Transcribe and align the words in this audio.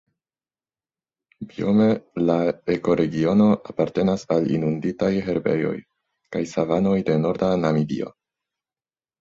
Biome 1.51 1.89
la 2.29 2.37
ekoregiono 2.77 3.47
apartenas 3.73 4.25
al 4.37 4.49
inunditaj 4.57 5.11
herbejoj 5.29 5.77
kaj 6.37 6.45
savanoj 6.57 6.97
de 7.11 7.21
norda 7.29 7.53
Namibio. 7.67 8.11